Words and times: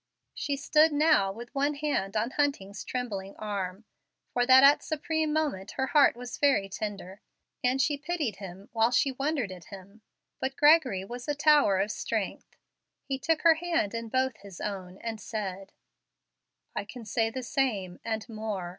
She 0.33 0.57
stood 0.57 0.91
now 0.91 1.31
with 1.31 1.53
one 1.53 1.75
hand 1.75 2.17
on 2.17 2.31
Hunting's 2.31 2.83
trembling 2.83 3.35
arm, 3.35 3.85
for 4.33 4.41
at 4.41 4.47
that 4.47 4.81
supreme 4.81 5.31
moment 5.31 5.73
her 5.77 5.85
heart 5.85 6.15
was 6.15 6.39
very 6.39 6.67
tender, 6.69 7.21
and 7.63 7.79
she 7.79 7.99
pitied 7.99 8.39
while 8.71 8.89
she 8.89 9.11
wondered 9.11 9.51
at 9.51 9.65
him. 9.65 10.01
But 10.39 10.55
Gregory 10.55 11.05
was 11.05 11.27
a 11.27 11.35
tower 11.35 11.77
of 11.77 11.91
strength. 11.91 12.55
He 13.03 13.19
took 13.19 13.43
her 13.43 13.53
hand 13.53 13.93
in 13.93 14.09
both 14.09 14.37
his 14.37 14.59
own, 14.59 14.97
and 14.97 15.21
said, 15.21 15.71
"I 16.75 16.83
can 16.83 17.05
say 17.05 17.29
the 17.29 17.43
same, 17.43 17.99
and 18.03 18.27
more. 18.27 18.69